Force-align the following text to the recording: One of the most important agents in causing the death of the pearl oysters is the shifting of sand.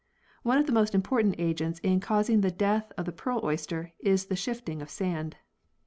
One 0.41 0.57
of 0.57 0.65
the 0.65 0.71
most 0.71 0.95
important 0.95 1.35
agents 1.37 1.77
in 1.83 1.99
causing 1.99 2.41
the 2.41 2.49
death 2.49 2.91
of 2.97 3.05
the 3.05 3.11
pearl 3.11 3.39
oysters 3.43 3.91
is 3.99 4.25
the 4.25 4.35
shifting 4.35 4.81
of 4.81 4.89
sand. 4.89 5.35